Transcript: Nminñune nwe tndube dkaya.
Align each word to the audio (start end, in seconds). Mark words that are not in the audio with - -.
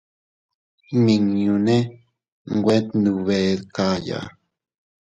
Nminñune 0.93 1.77
nwe 2.53 2.75
tndube 2.87 3.37
dkaya. 3.61 4.19